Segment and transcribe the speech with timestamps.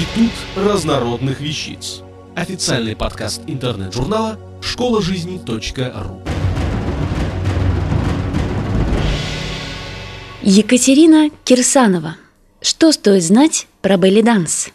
[0.00, 2.00] Институт разнородных вещиц.
[2.34, 6.22] Официальный подкаст интернет-журнала школа жизни.ру.
[10.40, 12.16] Екатерина Кирсанова.
[12.62, 14.70] Что стоит знать про белли данс?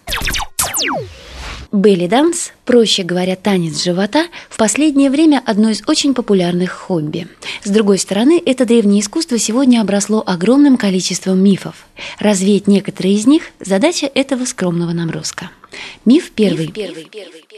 [1.75, 7.27] Белли данс, проще говоря, танец живота, в последнее время одно из очень популярных хобби.
[7.65, 11.85] С другой стороны, это древнее искусство сегодня обросло огромным количеством мифов.
[12.17, 15.51] Развеять некоторые из них– задача этого скромного наброска.
[16.05, 16.73] Миф первый.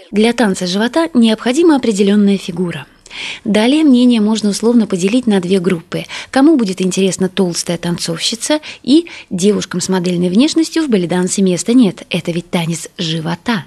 [0.10, 2.88] Для танца живота необходима определенная фигура–
[3.44, 6.06] Далее мнение можно условно поделить на две группы.
[6.30, 12.04] Кому будет интересна толстая танцовщица и девушкам с модельной внешностью в балидансе места нет.
[12.10, 13.66] Это ведь танец живота.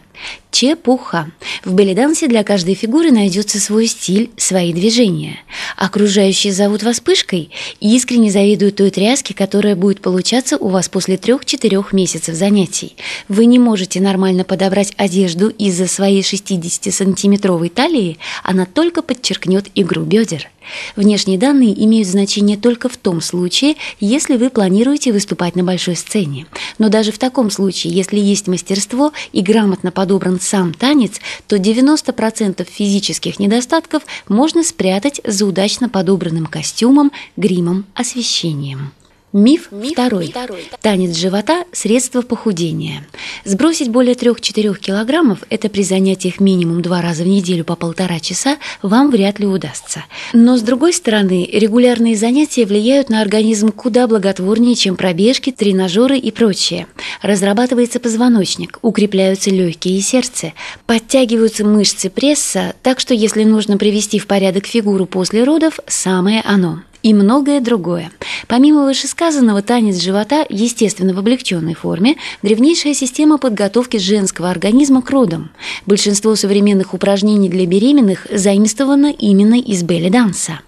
[0.50, 1.30] Чепуха.
[1.64, 5.38] В белидансе для каждой фигуры найдется свой стиль, свои движения.
[5.76, 11.16] Окружающие зовут вас пышкой и искренне завидуют той тряске, которая будет получаться у вас после
[11.16, 12.96] трех-четырех месяцев занятий.
[13.28, 20.50] Вы не можете нормально подобрать одежду из-за своей 60-сантиметровой талии, она только подчеркнет игру бедер.
[20.96, 26.46] Внешние данные имеют значение только в том случае, если вы планируете выступать на большой сцене.
[26.78, 32.66] Но даже в таком случае, если есть мастерство и грамотно подобран сам танец, то 90%
[32.70, 38.92] физических недостатков можно спрятать за удачно подобранным костюмом, гримом, освещением.
[39.32, 40.26] Миф, Миф второй.
[40.26, 40.68] второй.
[40.80, 43.06] Танец живота– средство похудения.
[43.44, 48.58] Сбросить более 3-4 килограммов– это при занятиях минимум два раза в неделю по полтора часа
[48.82, 50.04] вам вряд ли удастся.
[50.32, 56.32] Но с другой стороны, регулярные занятия влияют на организм куда благотворнее, чем пробежки, тренажеры и
[56.32, 56.88] прочее.
[57.22, 60.54] Разрабатывается позвоночник, укрепляются легкие и сердце,
[60.86, 66.80] подтягиваются мышцы пресса, так что если нужно привести в порядок фигуру после родов, самое оно
[67.02, 68.10] и многое другое.
[68.48, 75.50] Помимо вышесказанного, танец живота, естественно, в облегченной форме, древнейшая система подготовки женского организма к родам.
[75.86, 80.60] Большинство современных упражнений для беременных заимствовано именно из белли-данса.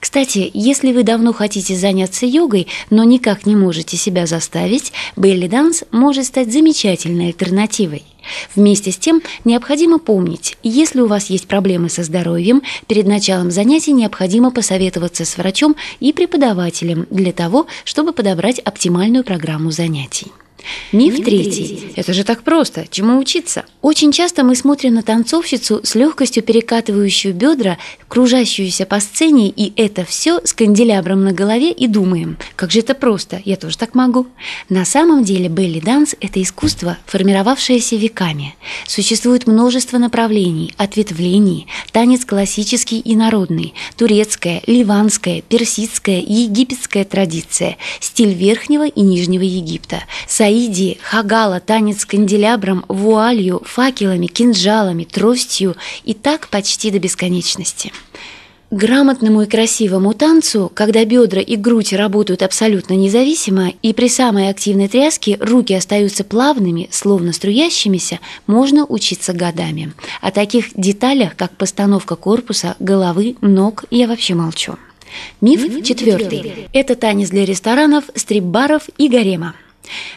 [0.00, 6.26] Кстати, если вы давно хотите заняться йогой, но никак не можете себя заставить, белли-данс может
[6.26, 8.04] стать замечательной альтернативой.
[8.54, 13.92] Вместе с тем необходимо помнить, если у вас есть проблемы со здоровьем, перед началом занятий
[13.92, 20.26] необходимо посоветоваться с врачом и преподавателем для того, чтобы подобрать оптимальную программу занятий.
[20.92, 21.92] Миф третий.
[21.96, 22.86] Это же так просто.
[22.90, 23.64] Чему учиться?
[23.82, 30.04] Очень часто мы смотрим на танцовщицу с легкостью перекатывающую бедра, кружащуюся по сцене, и это
[30.04, 34.26] все с канделябром на голове, и думаем, как же это просто, я тоже так могу.
[34.68, 38.54] На самом деле белли данс– это искусство, формировавшееся веками.
[38.86, 48.34] Существует множество направлений, ответвлений, танец классический и народный, турецкая, ливанская, персидская и египетская традиция, стиль
[48.34, 50.04] Верхнего и Нижнего Египта,
[50.58, 57.92] Саиди, Хагала, танец с канделябром, вуалью, факелами, кинжалами, тростью и так почти до бесконечности.
[58.72, 64.88] Грамотному и красивому танцу, когда бедра и грудь работают абсолютно независимо, и при самой активной
[64.88, 69.92] тряске руки остаются плавными, словно струящимися, можно учиться годами.
[70.20, 74.74] О таких деталях, как постановка корпуса, головы, ног, я вообще молчу.
[75.40, 76.68] Миф четвертый.
[76.72, 79.54] Это танец для ресторанов, стрип-баров и гарема.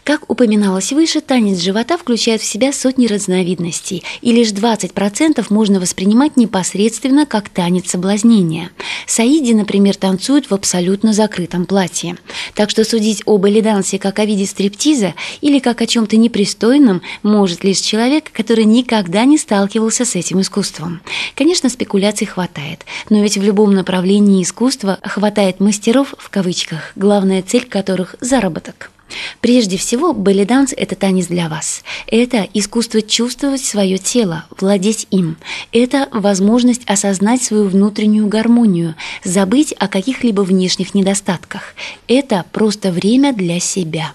[0.03, 6.37] Как упоминалось выше, танец живота включает в себя сотни разновидностей, и лишь 20% можно воспринимать
[6.37, 8.71] непосредственно как танец соблазнения.
[9.07, 12.17] Саиди, например, танцуют в абсолютно закрытом платье.
[12.55, 17.63] Так что судить об эледансе как о виде стриптиза или как о чем-то непристойном может
[17.63, 21.01] лишь человек, который никогда не сталкивался с этим искусством.
[21.35, 27.65] Конечно, спекуляций хватает, но ведь в любом направлении искусства хватает мастеров в кавычках, главная цель
[27.65, 28.91] которых– заработок.
[29.39, 31.83] Прежде всего, белли-данс– это танец для вас.
[32.07, 35.38] Это искусство чувствовать свое тело, владеть им.
[35.72, 41.75] Это возможность осознать свою внутреннюю гармонию, забыть о каких-либо внешних недостатках.
[42.07, 44.13] Это просто время для себя.